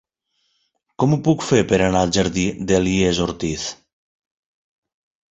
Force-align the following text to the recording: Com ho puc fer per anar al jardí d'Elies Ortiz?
Com 1.01 1.11
ho 1.15 1.17
puc 1.27 1.43
fer 1.47 1.59
per 1.71 1.77
anar 1.87 2.01
al 2.05 2.13
jardí 2.15 2.45
d'Elies 2.71 3.19
Ortiz? 3.27 3.67